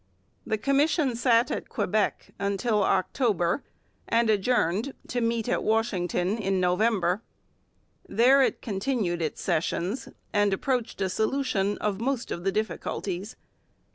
[0.47, 3.63] The Commission sat at Quebec until October
[4.07, 7.21] and adjourned to meet at Washington in November.
[8.09, 13.35] There it continued its sessions and approached a solution of most of the difficulties.